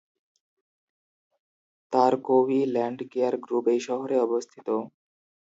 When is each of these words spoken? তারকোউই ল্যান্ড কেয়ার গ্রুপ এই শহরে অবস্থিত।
তারকোউই 1.93 2.61
ল্যান্ড 2.73 2.99
কেয়ার 3.11 3.35
গ্রুপ 3.37 3.65
এই 3.73 3.79
শহরে 3.87 4.15
অবস্থিত। 4.19 4.67